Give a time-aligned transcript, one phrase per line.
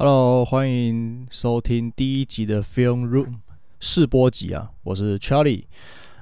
[0.00, 3.34] Hello，欢迎收听第一集的 Film Room
[3.80, 5.64] 试播集啊，我是 Charlie。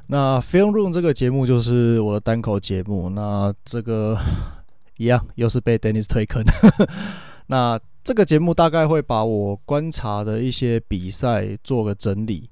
[0.06, 4.16] 那 Film Room 这个节目就是我的单口节目，那这个
[4.96, 6.42] 一样又是被 Dennis 推坑。
[7.48, 12.48] 那这个节目大概会把我观察的一些比赛做个整理。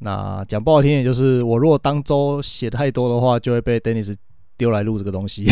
[0.00, 4.14] 那讲不好听点，就是我如果当周写太多的话，就会被 Dennis
[4.58, 5.46] 丢来录这个东西，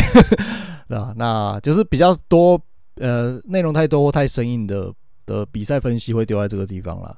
[0.89, 2.61] 啊，那就是比较多
[2.97, 4.93] 呃内容太多或太生硬的。
[5.25, 7.17] 的比赛分析会丢在这个地方了。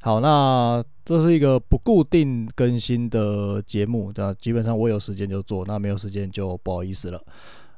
[0.00, 7.22] 好，那这是一个不固定更新的节目，那基本上我有时间就做，那没有时间就不好意思了。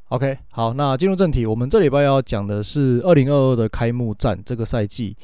[0.09, 5.17] OK，好，那进入正题，我们这礼拜要讲的是二零二二的开幕战这个赛季。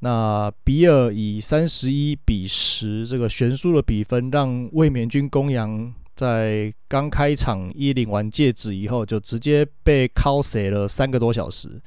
[0.00, 11.80] 那比尔以三十一比十这个悬殊的比分，让卫冕军公羊在刚开场一领完戒指以后，就直接被敲死了三个多小时。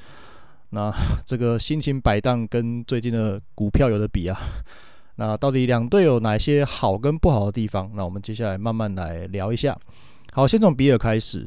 [0.72, 0.94] 那
[1.26, 4.40] 这个心情摆荡跟最近的股票有的比啊。
[5.16, 7.92] 那到底两队有哪些好跟不好的地方？
[7.94, 9.78] 那我们接下来慢慢来聊一下。
[10.32, 11.46] 好，先从比尔开始。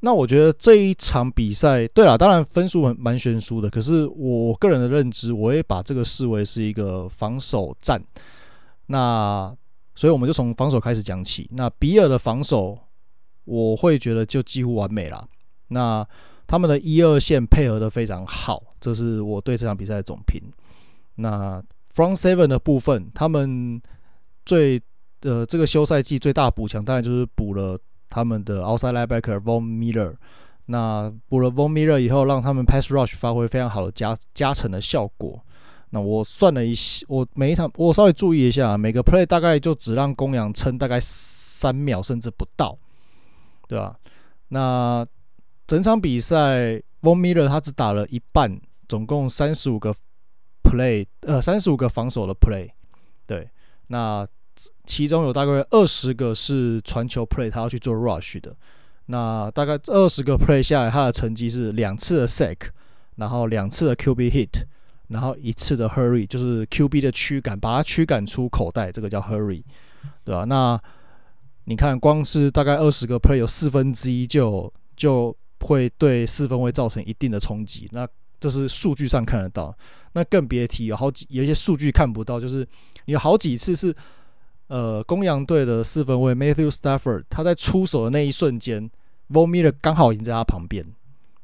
[0.00, 3.70] 那我觉得这一场比赛，对了，当然分数很蛮悬殊的。
[3.70, 7.98] 可是我个人的认知，我也把这个视为是一个防守战。
[8.88, 9.56] 那
[9.94, 11.48] 所以我们就从防守开始讲起。
[11.54, 12.78] 那比尔的防守，
[13.46, 15.26] 我会觉得就几乎完美了。
[15.68, 16.06] 那
[16.46, 20.40] 他们的一二线配合的非常好，这是我对这场比赛的总评。
[21.16, 21.62] 那
[21.94, 23.80] Front Seven 的部分，他们
[24.44, 24.80] 最
[25.22, 30.14] 呃这个休赛季最大补强，当然就是补了他们的 Outside Linebacker Von Miller。
[30.66, 35.40] 那补了 Von Miller 以后，让他们 Pass Rush 发挥非常好的加加成的效果。
[35.90, 42.76] 那我算了一下，我每一场我稍微注意一下，每个 Play 大概就只让公羊撑大概三秒甚至不到，
[43.68, 43.96] 对吧？
[44.48, 45.06] 那
[45.66, 49.94] 整场比赛，Von Miller 他只打了一半，总共三十五个
[50.62, 52.70] play，呃，三十五个防守的 play，
[53.26, 53.50] 对，
[53.88, 54.26] 那
[54.84, 58.54] 其中有大概二十个是传球 play，他要去做 rush 的，
[59.06, 62.68] 那大概二十个 play 下来，他的成绩是两次的 sack，
[63.16, 64.64] 然后两次的 QB hit，
[65.08, 69.62] 然后一次的 hurry，就是 QB 的驱赶，把他驱赶出口袋，这个叫 hurry，
[70.24, 70.44] 对吧？
[70.44, 70.80] 那
[71.64, 78.06] 你看，光是大概二十个 play，有四分之一就就会对四分卫造成一定的冲击，那
[78.38, 79.74] 这是数据上看得到，
[80.12, 82.68] 那更别提有好几有一些数据看不到，就是
[83.06, 83.94] 有好几次是
[84.66, 88.90] 呃公羊队的四分卫 Matthew Stafford 他在出手的那一瞬间
[89.30, 90.84] ，Von Miller 刚好已经在他旁边，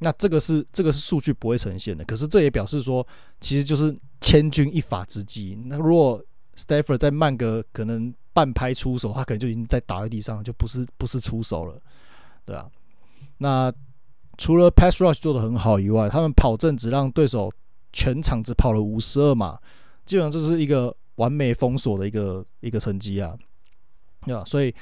[0.01, 3.05] 那这个是这个是数据不会呈现的，可是这也表示说
[3.41, 6.23] 其实就是千钧一发之际，那如果
[6.57, 11.81] Stafford 再慢个可能半拍出手，他可能就已经在打在地上，就不是不是出手了，
[12.45, 12.69] 对啊，
[13.39, 13.73] 那。
[14.39, 17.53] 除了 pass rush 做得很好以外，他们跑阵只让对手
[17.93, 19.59] 全场只跑了五十二码，
[20.05, 23.37] 基本上这是一个完美封锁的一个一个成绩啊，
[24.25, 24.43] 对吧？
[24.45, 24.75] 所以，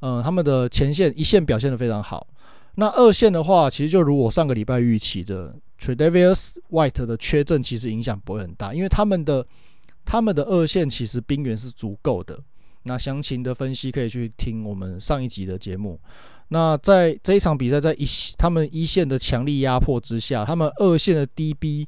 [0.00, 2.26] 嗯，他们的前线一线表现得非常好。
[2.76, 9.44] 那二线的话，其实就如我上个礼拜预期的，Tre'Davious White 的缺阵其实影响不会很大，因为他们的
[10.04, 12.38] 他们的二线其实兵源是足够的。
[12.84, 16.00] 那详情的分析可以去听我们上一集的节目。
[16.52, 18.04] 那在这一场比赛，在一
[18.36, 21.86] 他们一线的强力压迫之下，他们二线的 DB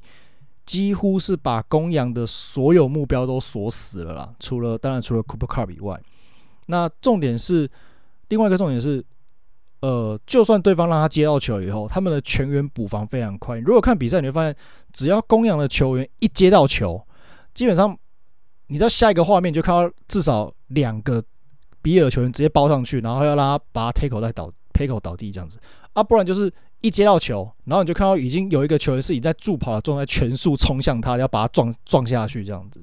[0.65, 4.33] 几乎是把公羊的所有目标都锁死了啦。
[4.39, 6.01] 除了当然除了 Cooper Kupp 以外，
[6.67, 7.69] 那重点是
[8.29, 9.05] 另外一个重点是，
[9.81, 13.59] 呃，就算对方让他接到球以后，他们的全员补防非常快。
[13.59, 14.55] 如果看比赛，你会发现，
[14.93, 17.05] 只要公羊的球员一接到球，
[17.53, 17.99] 基本上
[18.69, 21.25] 你到下一个画面就看到至少两个。
[21.83, 25.59] 比尔球员直接包上去，然后要让他把他 tackle 再倒 tackle 倒地这样子
[25.93, 26.51] 啊，不然就是
[26.81, 32.81] 一接到球，然后你就看到已经有一个球员是已在助跑的状态，全速冲向他，要把他撞撞下去这样子，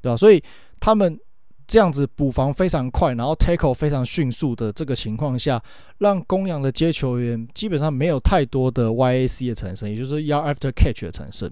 [0.00, 0.16] 对吧？
[0.16, 0.42] 所以
[0.80, 1.18] 他们
[1.66, 5.62] 这样子补防非常快，然后 tackle 非常迅速的这个情况下，
[5.98, 11.50] 让公羊的接球员基本上没有太多的 YAC 的产生，也就是 yard after catch 的产生，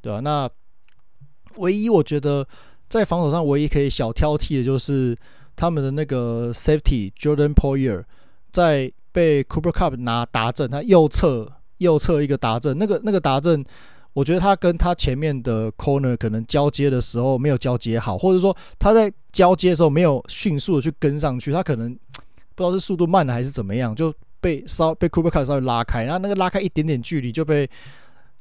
[0.00, 0.20] 对吧？
[0.20, 0.50] 那
[1.58, 2.44] 唯一我觉得
[2.88, 5.16] 在防守上唯一可以小挑剔的就是。
[5.56, 8.04] 他们的那个 safety Jordan Poyer
[8.52, 13.64] 在被 Cooper Cup 拿达阵，他右侧右侧一个达阵，那个那个达阵，
[14.12, 21.90] 我觉得他跟他前面的 corner 可能交接的时候没有交接好，或者说他在交接的时候没有迅速的去跟上去，他可能
[22.54, 27.68] 不知道是速度慢了还是怎么样，就被稍被 Cooper Cup 稍微拉开，然后那个拉开一点点距离就被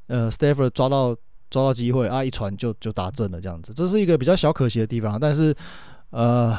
[0.07, 1.15] 呃 Stafford 抓到
[1.49, 5.55] 抓到机会啊，一传就就达阵了这样子，这是一个比较小可惜的地方，但是
[6.09, 6.57] 呃。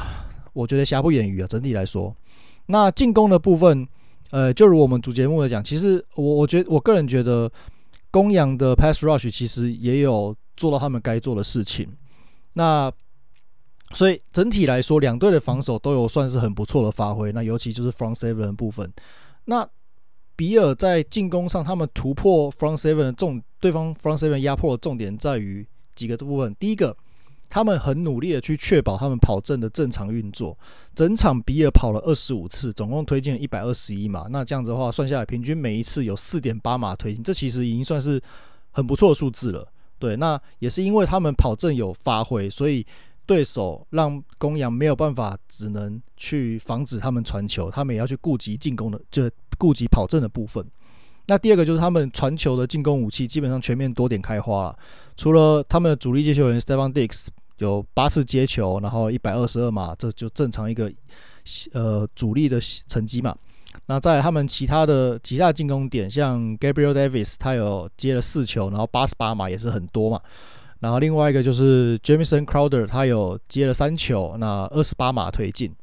[0.57, 2.17] 我觉得瑕不掩瑜啊，整体来说，
[2.65, 3.87] 那进攻的部分，
[4.31, 7.51] 呃，就如我们主节目来讲，其实我我觉我个人觉得，
[8.11, 11.87] 公羊的 pass rush 其实也有做到他们该做的事情。
[12.55, 12.91] 那
[13.93, 17.31] 所以整体来说，两队的防守都有算是很不错的发挥。
[17.33, 18.91] 那尤其就是 front seven 的部分。
[19.45, 19.69] 那
[20.35, 26.57] 比尔在进攻上，他们突破 front seven 的重，对方 front seven 压迫的重点在于几个部分。
[26.59, 26.97] 第一个，
[27.49, 30.57] 他们很努力的去确保他们跑阵的正常运作。
[30.95, 34.27] 整场比尔跑了二十五次，总共推进了一百二十一码。
[34.31, 38.21] 那这样子的话，算下来平均每一次有四点八码推进，这其实已经算是
[38.71, 39.67] 很不错的数字了。
[39.99, 42.87] 对，那也是因为他们跑阵有发挥，所以
[43.25, 49.31] 对手让公羊没有办法，只能去防止他们传球，他们也要去顾及进攻的，就。
[49.59, 50.63] 顾及跑阵的部分，
[51.27, 54.79] 那第二个就是他们传球的进攻武器基本上全面多点开花了。
[55.17, 57.27] 除了他们的主力接球员 Stephon Diggs
[57.59, 60.93] 有八次接球，然后一百二十二码，这就正常一个
[61.73, 63.35] 呃主力的成绩嘛。
[63.87, 70.21] 那在他们其他的其他进攻点，像 Gabriel Davis 他有接了四球，然后八十八码也是很多嘛。
[70.81, 75.75] 然后另外一个就是 Jamison Crowder 他有接了三球，那二十八码推进。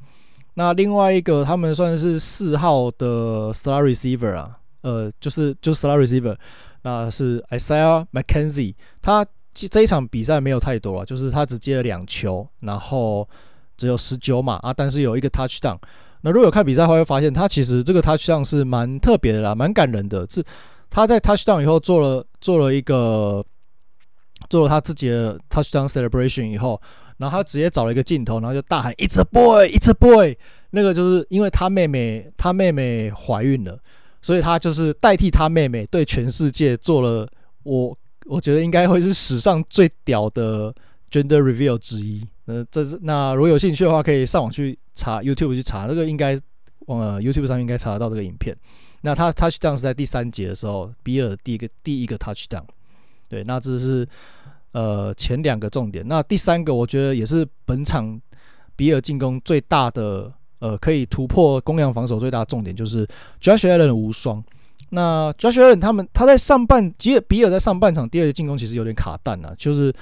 [0.56, 6.38] 那另外一个，他们算是四号的 Star receiver 啊，呃，就是就是 slot receiver，
[6.84, 13.28] 那是 Isaiah McKenzie，他这一场比赛没有太多啊，就是他只接了两球，然后
[13.76, 15.78] 只有十九码啊，但是有一个 touchdown。
[16.22, 20.26] 那如果有看比赛的话，会发现他其实这个 touchdown 是蛮特别的啦，蛮感人的。
[20.30, 20.44] 是
[20.90, 23.44] 他在 touchdown 以后做了做了一个
[24.50, 26.82] 做了他自己的 touchdown celebration 以后。
[27.18, 30.36] 然后他直接找了一个镜头，然后就大喊 “It's a boy, It's a boy”。
[30.72, 33.78] 那个就是因为他妹妹，他妹妹怀孕了，
[34.24, 37.30] 所以他就是代替他妹妹对全世界做了
[37.62, 40.74] 我我觉得应该会是史上最屌的
[41.12, 42.28] gender reveal 之一。
[42.46, 46.40] 呃，这是那如果有兴趣的话，可以上网去查 YouTube 去查，那个应该
[46.88, 48.58] 往呃 YouTube 上面应该查得到这个影片。
[49.02, 52.64] 那他 touchdown 是在第三节的时候，比尔第一个第一个 touchdown。
[53.30, 54.08] 对，那这是。
[54.74, 58.20] 呃，前两个重点，那第三个我觉得也是本场
[58.76, 63.06] 比尔进攻最大的，呃，可以突破公羊防守最大的重点，就是
[63.42, 64.42] Josh Allen 无双。
[64.92, 69.94] 那 Josh Allen 他们他在上半，吉尔比尔在上半场第二节进攻其实有点卡弹啊，就是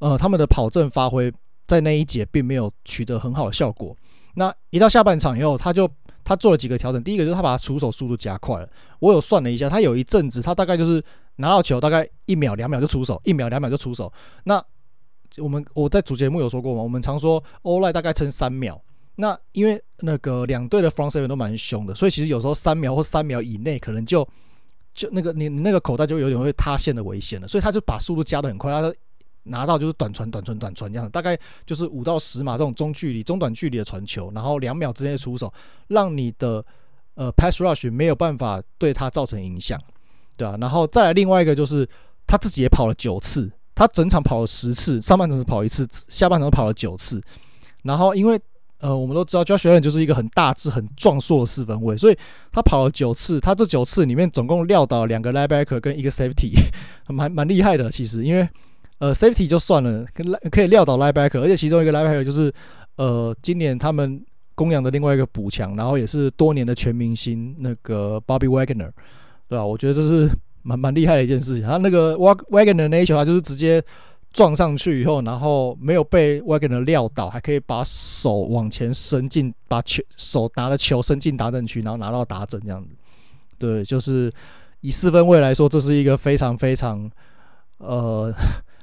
[0.00, 1.32] 呃他们的跑阵发挥
[1.66, 3.96] 在那一节并没有取得很好的效果。
[4.34, 5.88] 那一到下半场以后，他就
[6.22, 8.68] 他做了几个调整，第一个就是他把他出手速度加快了。
[9.00, 11.02] 我有算了一下，他有一阵子他大概就是。
[11.36, 14.12] 拿到球大概一秒两秒就出手，一秒两秒就出手。
[14.44, 14.64] 那
[15.38, 18.80] 我们我在主节目有说过嘛，我们常说 O-line 大概撑三秒。
[19.16, 24.26] 那因为那个两队的 front seven 都蛮凶的，所以其实有时候三秒或三秒以内，可能就
[24.92, 27.46] 就那个你你那个口袋就有点会塌陷的危险了。
[27.46, 28.92] 所以他就把速度加得很快，他
[29.44, 35.52] 拿到就是短传短传短传这样，大概就是五到十码这种中距离中短距离的传球，然后两秒之内出手，
[35.88, 36.64] 让你的
[37.14, 39.80] 呃 pass rush 没有办法对他造成影响。
[40.36, 41.88] 对啊，然后再来另外一个就是
[42.26, 47.22] 他自己也跑了九次，他整场跑了十次，上半场是跑一次，下半场跑了九次。
[47.82, 48.40] 然后因为
[48.80, 52.16] 呃我们都知道 Josh Allen 就是一个很大致、很壮硕的四分卫，所以
[52.52, 56.52] 他跑了九次，他这九次里面总共撂倒两个 linebacker 跟一个 safety，
[57.08, 58.24] 蛮蛮厉害的其实。
[58.24, 58.48] 因为
[58.98, 60.04] 呃 safety 就算了，
[60.50, 62.52] 可以撂倒 linebacker，而且其中一个 linebacker 就是
[62.96, 64.22] 呃今年他们
[64.54, 68.90] 供养的另外一个补强，然后也是多年的全明星那个 Bobby Wagner。
[69.48, 70.30] 对啊，我觉得这是
[70.62, 71.62] 蛮蛮厉害的一件事情。
[71.62, 73.82] 他那个 Wagner 那一球，他就是直接
[74.34, 82.90] 撞上去以后，然后没有被 Wagner 撂倒，还可以把手往前伸进，把球手拿的球伸进达阵区，然后拿到达阵这样子。
[83.58, 84.30] 对，就是
[84.82, 87.10] 以四分卫来说，这是一个非常非常
[87.78, 88.30] 呃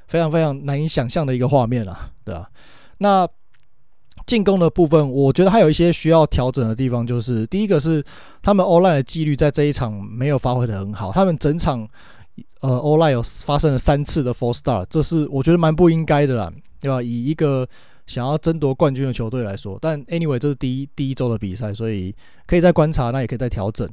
[0.08, 2.50] 非常非常难以想象的一个画面了，对啊，
[2.98, 3.28] 那。
[4.24, 8.02] 进攻的部分，我觉得还有一些需要调整的地方，就是第一个是
[8.40, 11.86] 他们 O-line 的纪律在这一场没有发挥得很好，他们整场
[12.62, 16.50] 呃 O-line 有发生了三次的 four star，这是我觉得蛮不应该的啦，
[16.80, 17.02] 对吧？
[17.02, 17.68] 以一个
[18.06, 22.12] 想要争夺冠军的球队来说，但 anyway 这是第一第一周的比赛，所以
[22.46, 23.88] 可以再观察，那也可以再调整。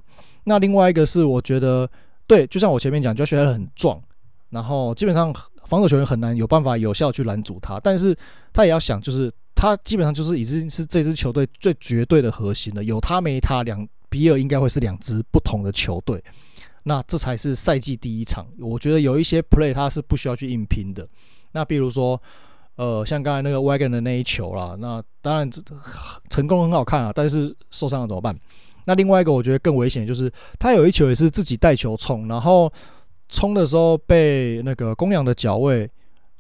[0.45, 1.89] 那另外一个是我觉得
[2.25, 4.01] 对，就像我前面讲，Josh Allen 很壮，
[4.49, 5.33] 然后基本上
[5.65, 8.15] 防守球员很难有办法有效去拦阻他，但是
[8.53, 9.31] 他也要想就是。
[9.61, 16.23] 他基本上就是已经是这支球队最绝对的核心了，有他没他，两比尔应该会是两支不同的球队。
[16.83, 21.07] 那这才是赛季第一场，我觉得有一些 play 他是不需要去硬拼的。
[21.51, 22.21] 那比如说，
[22.75, 25.62] 呃，像刚才那个 Wagon 的那一球啦，那当然这
[26.29, 28.36] 成功很好看啊，但是受伤了怎么办？
[28.86, 32.71] 那另外一个我觉得更危险就是他有一球也是自己带球冲，然后
[33.27, 35.89] 冲的时候被那个公羊的脚卫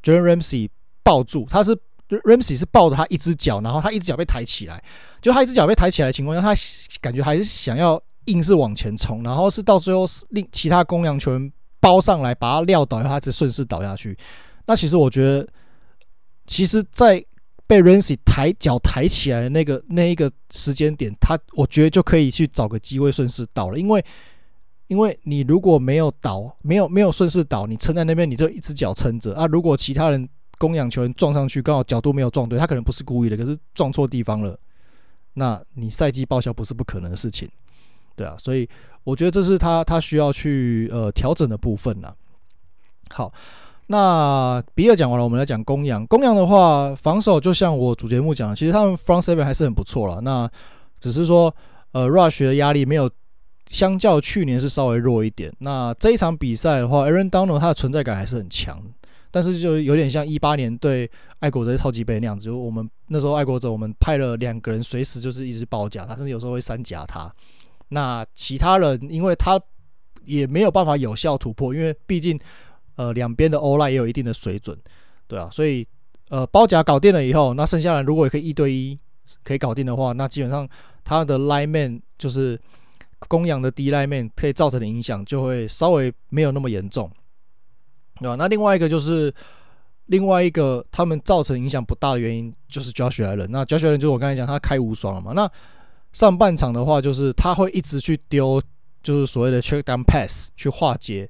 [0.03, 0.69] Jalen Ramsey
[1.03, 1.77] 抱住，他是。
[2.23, 4.83] Ramsey 是抱着他一只脚，然后他一只脚被抬起来，
[5.21, 6.59] 就他一只脚被抬起来的情况下，他
[6.99, 14.17] 感觉还是想要硬是往前冲，然后是到最后是令其他公羊球员包上来把他撂倒，然后他才顺势倒下去。
[14.65, 15.47] 那其实我觉得，
[16.45, 17.25] 其实，在
[17.65, 24.03] 被 Ramsey 抬脚抬起来的那个那一个时间点，他我觉得就可以去找个机会顺势倒了，因为
[24.87, 29.45] 因为你如果没有倒，没有没有顺势倒，你撑在那边，你就一只脚撑着啊。
[29.45, 34.59] 如果其他人公羊球员撞上去，刚好角度没有撞对，他可能不是故意的，可是撞错地方了，
[35.33, 37.47] 那你赛季报销不是不可能的事情，
[38.19, 38.67] 对啊，所以
[39.05, 42.13] 我觉得这是他他需要去呃调整的部分啦。
[43.11, 43.31] 好。
[43.91, 46.05] 那比尔讲完了，我们来讲公羊。
[46.05, 50.21] 公羊的话，防守就像我主节目讲的，其实他们 front seven 还是很不错了。
[50.21, 50.47] 那
[50.99, 51.51] 只是说，
[51.93, 53.09] 呃，rush 的压力没有，
[53.65, 55.51] 相较去年是稍微弱一点。
[55.57, 58.79] 那这一场比赛的话，Aaron Donald 他的存在感还是很强，
[59.31, 61.09] 但是就有点像一八年对
[61.39, 67.27] 爱国者超级杯那样子，就我们那时候爱国者我们派了两个人，随时就是一直包夹他，甚至有时候会三夹他。
[67.89, 69.61] 那其他人因为他
[70.23, 72.39] 也没有办法有效突破，因为毕竟。
[72.95, 74.77] 呃，两边的 O-line 也有一定的水准，
[75.25, 75.87] 对啊，所以
[76.27, 78.99] 呃，包夹搞定了以后，那剩下来如果也可以一对一
[79.41, 80.67] 可以搞定的话，那基本上
[81.05, 82.59] 他的 lineman 就是
[83.29, 87.09] 公羊的 D lineman 可以造成的影响就会稍微没有那么严重，
[88.19, 88.35] 对吧？
[88.35, 89.33] 那另外一个就是
[90.07, 95.49] 另外一个他们造成影响不大的原因就是 Joshua 人那 Joshua 人就是我刚才讲他开无双了嘛，那
[96.13, 98.61] 上半场的话就是他会一直去丢，
[99.01, 101.29] 就是所谓的 check down pass 去化解。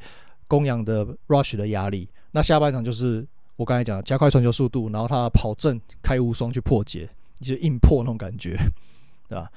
[0.49, 3.23] 公羊的 rush 的压力，那下半场就是
[3.55, 7.07] 我刚才讲的加快传球速度，然后他跑阵开无双去破解，
[7.39, 8.57] 就硬破那种感觉，
[9.29, 9.47] 对吧？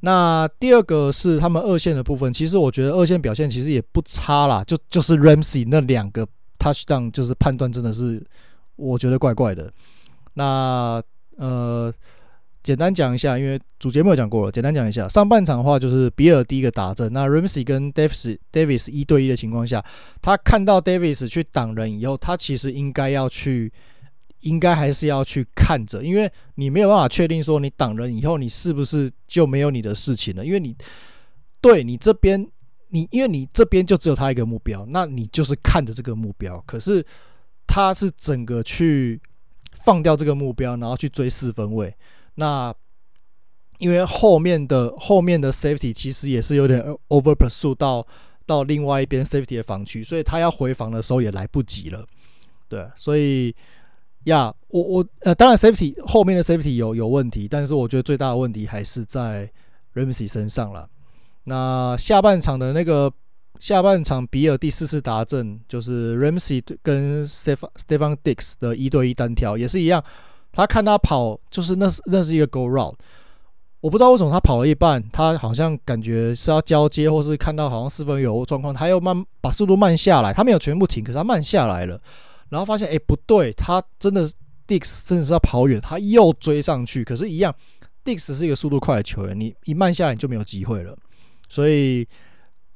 [0.00, 6.26] 那第二个是他们二线的部分，其实我觉得二线表现其实也不差啦，就就是 Ramsey 那两个
[6.58, 8.20] touchdown 就是判断真的是
[8.74, 9.72] 我觉得怪怪的，
[10.34, 11.00] 那
[11.36, 11.94] 呃。
[12.62, 14.52] 简单讲一下，因为主节目有讲过了。
[14.52, 19.82] 简单讲一下，上半场的话就是比尔第一个打阵，那 Ramsey 跟 Davis Davis 一对一的情况下，
[20.20, 23.72] 他看到 Davis 去挡人以后，他其实应该要去，
[24.40, 30.76] 应该还是要去看着，因为你没有办法确定说你挡人以后，你是不是就没有你的事情了，因为你
[31.62, 32.46] 对你这边，
[32.88, 37.02] 你因为你这边就只有他一个目标，那你就是看着这个目标，可是
[37.66, 39.18] 他是整个去
[39.72, 41.94] 放掉这个目标，然后去追四分位。
[42.40, 42.74] 那
[43.78, 48.06] 因为后面的后面的 safety 其实也是有点 over pursue 到
[48.46, 52.06] 到另外一边 safety 的防区，所以他要回防的时候也来不及了。
[52.66, 53.54] 对，所以
[54.24, 59.50] 呀，我我呃，当然 safety 后面的 safety 有有问题，但是我觉得最大的问题还是在
[59.94, 60.88] Ramsey 身上了。
[61.44, 63.12] 那下半场的那个
[63.58, 70.02] 下半场比尔第四次达阵，就是 Ramsey 跟 Stefon Stefon Diggs 的一对一单挑也是一样。
[70.52, 72.94] 他看他跑，就是那是那是一个 go route，
[73.80, 82.00] 我不知道为什么他跑了一半，他好像感觉是要交接，或是看到好像四分有状况，他又慢把速度慢下来，他没有全部停，可是他慢下来了，
[82.48, 84.28] 然后发现哎、不对，他真的
[84.66, 87.54] Dix 真的是要跑远，他又追上去，可是，一样
[88.04, 90.96] Dix 是一个速度快的球员，你一慢下来你就没有机会了，
[91.48, 92.06] 所以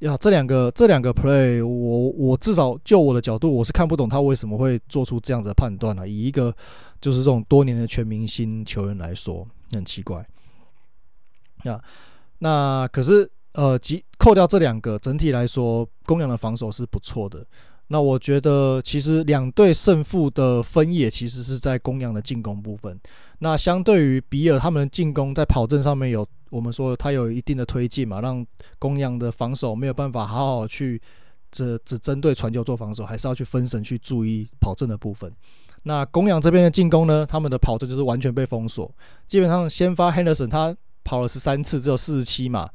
[0.05, 6.55] 呀，这两个这两个 play，我我至少就我的角度，我是看不懂他为什么会做出这样子的判断啊，以一个。
[7.01, 10.27] 就是这种多年的全明星球员来说，很奇怪。
[11.63, 11.79] 那
[12.39, 17.47] 那可是呃，即扣掉这两个，整体来说，公羊的防守是不错的。
[17.89, 22.99] 那我觉得，其实两队胜负的分野其实是在公羊的进攻部分。
[23.41, 28.47] 那相对于比尔他们的进攻，在跑阵上面有我们说他有一定的推进嘛，让
[28.79, 31.03] 公羊的防守没有办法好好去
[31.51, 35.33] 只只针对传球做防守，还是要去分神去注意跑阵的部分。
[35.83, 37.27] 那公羊这边的进攻呢？
[37.27, 38.89] 他们的跑阵就是完全被封锁，
[39.27, 42.71] 基本上先发 Henderson 他跑了十三次，只有四十七码，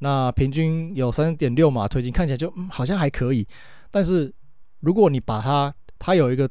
[0.00, 3.48] 那平均有三点六码推进，看起来就嗯好像还可以。
[3.90, 4.30] 但是
[4.80, 6.46] 如果你把他，他有一个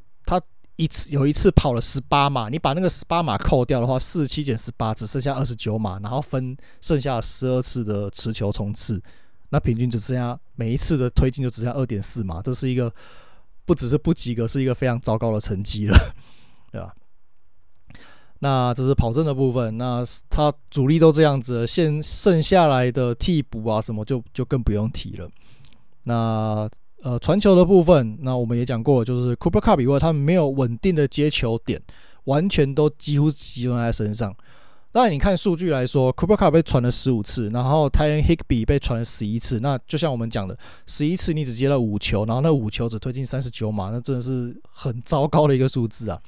[0.76, 9.02] 一次有一次跑了十八码，你把那个十八码扣掉的话，四十七减十八只剩下二十九码，然后分剩下十二次的持球冲刺，
[9.50, 12.94] 那平均只剩下每一次的推进就只剩下二点四码，这是一个。
[13.66, 15.98] 不只是不及格，是一个非常糟糕的成绩了，
[16.70, 16.94] 对吧？
[18.40, 25.30] 那这是跑阵的部分，那他主力都这样子了，现剩下来的替补啊什么就就更不用提了。
[26.04, 26.70] 那
[27.04, 31.82] 呃传球的部分，那我们也讲过，就是 Cooper Kupp 以外，他们没有稳定的接球点，
[32.24, 34.34] 完全都几乎集中在身上。
[34.92, 39.60] 当然，你看数据来说，Cooper Kupp 被传了十五次，然后 Tyron Higbee 被传了十一次。
[39.60, 40.56] 那就像我们讲的，
[40.86, 46.20] 十一次你只接了五球，然后那五球只推进三十九码，那真的是很糟糕的一个数字啊。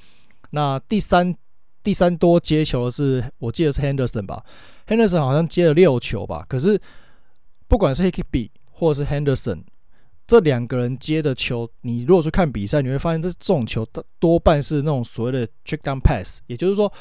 [0.49, 1.33] 那第三
[1.83, 4.43] 第三多接球的是，我记得是 Henderson 吧
[4.87, 6.43] ，Henderson 好像接了六球吧。
[6.49, 6.81] 可是
[7.67, 9.61] 不管是 Higbee 或是 Henderson，
[10.27, 13.87] 这两个人接的球，你如果去看比赛，你会发现这这种球
[14.19, 16.91] 多半是那种所谓的 check down pass，也就是说，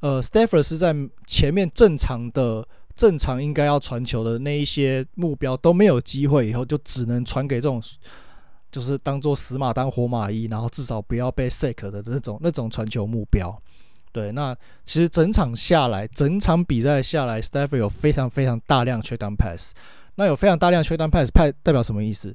[0.00, 0.94] 呃 staff 是在
[1.26, 2.66] 前面正常的、
[2.96, 7.82] 正常应该要传球的那一些目标都没有机会，以后就只能传给这种，
[8.72, 13.60] 就是当做死马当活马医，然后至少不要被 sack 的那种那种传球目标。
[14.10, 19.74] 对，那其实整场下来，整场比赛下来 staff 有非常非常大量 check down pass。
[20.14, 22.34] 那有非常大量 check down pass，派代表什么意思？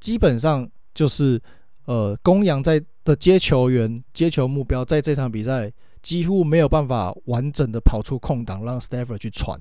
[0.00, 1.40] 基本上就是，
[1.84, 9.60] 呃，公羊在的接球员、接球目标，在这场比赛几乎没有办法完整的跑出空档，让 staff 去传。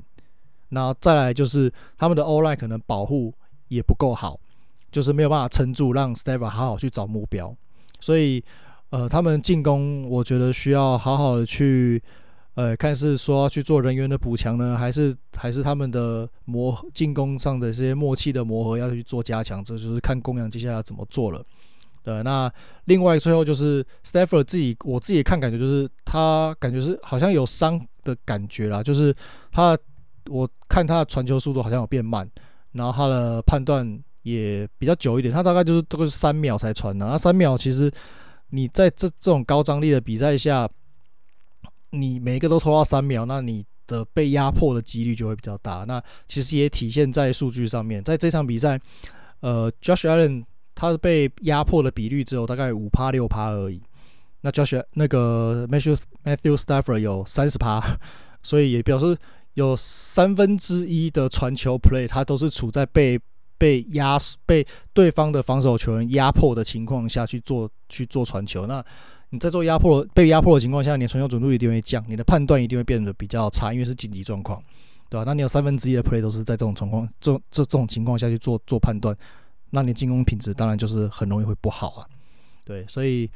[0.70, 3.34] 那再来就是他们的 O-line 可能保护
[3.68, 4.40] 也不够好，
[4.92, 7.56] 就是没有办法撑住，让 Stafford 好好去找目标。
[8.00, 8.44] 所以，
[8.90, 12.02] 呃，他们进攻我觉得需要好好的去。
[12.58, 21.40] 呃，看是说要去做人员的补强呢，还是还是他们的磨进攻上的这些默契的磨合要去做加强，这就是看公羊接下来怎么做了。
[22.02, 22.52] 对，那
[22.86, 29.16] 另外最后就是 Stafford 自己，我自己看感觉就是他感觉是好像有伤的感觉啦，就是
[29.52, 29.78] 他
[30.28, 32.28] 我看他的传球速度好像有变慢，
[32.72, 33.88] 然后他的判断
[34.24, 37.92] 也比较久一点，他大概就是都是三秒才传的，那三秒其实
[38.50, 40.68] 你在这这种高张力的比赛下。
[41.92, 45.86] 你每一个都拖到三秒，那你的被压迫的几率就会比较大。
[45.86, 48.80] 那其实也体现在数据上面，在这场比赛，
[49.40, 50.44] 呃，Josh Allen
[50.76, 53.82] 他被压迫的比率只有大概五趴六趴而已。
[54.42, 57.98] 那 Josh 那个 Matthew Matthew Stafford 有三十趴，
[58.44, 59.18] 所以也表示
[59.56, 63.20] 有三分之一的传球 play，他都是处在被
[63.58, 68.68] 被压被对方的防守球员压迫的情况下去做去做传球。
[68.68, 68.84] 那
[69.30, 74.62] 你在做压迫、被压迫的情况下，你的传球准度一定会降，你的判断一定会变得比较差，因为是紧急状况，
[75.10, 75.24] 对吧？
[75.26, 79.16] 那你有三分之一的 play 都是在这种状况、这这这种情况下去做做判断，
[79.72, 82.08] 那你进攻品质当然就是很容易会不好啊。
[82.64, 83.30] 对，所以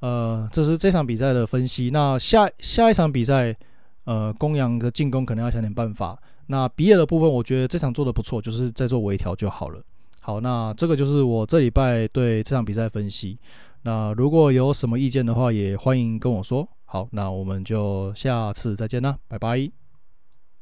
[0.00, 1.88] 呃，这是这场比赛的分析。
[1.90, 3.56] 那下下一场比赛，
[4.04, 6.18] 呃，公羊的进攻可能要想点办法。
[6.48, 9.82] 那比尔的部分，我觉得这场做的不错，就是在做微调就好了。
[10.20, 13.38] 好，那这个就是我这礼拜对这场比赛分析。
[13.82, 16.68] 那如果有什么意见的话，也欢迎跟我说。
[16.84, 19.87] 好，那我们就下次再见啦，拜拜。